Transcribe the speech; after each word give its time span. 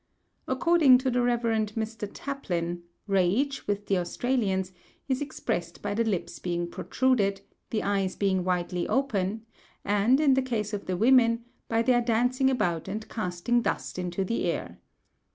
According 0.47 0.97
to 0.97 1.11
the 1.11 1.21
Rev. 1.21 1.41
Mr. 1.43 2.09
Taplin, 2.11 2.81
rage, 3.05 3.67
with 3.67 3.85
the 3.85 3.99
Australians, 3.99 4.71
is 5.07 5.21
expressed 5.21 5.83
by 5.83 5.93
the 5.93 6.03
lips 6.03 6.39
being 6.39 6.67
protruded, 6.67 7.41
the 7.69 7.83
eyes 7.83 8.15
being 8.15 8.43
widely 8.43 8.87
open; 8.87 9.45
and 9.85 10.19
in 10.19 10.33
the 10.33 10.41
case 10.41 10.73
of 10.73 10.87
the 10.87 10.97
women 10.97 11.45
by 11.67 11.83
their 11.83 12.01
dancing 12.01 12.49
about 12.49 12.87
and 12.87 13.07
casting 13.09 13.61
dust 13.61 13.99
into 13.99 14.25
the 14.25 14.45
air. 14.45 14.79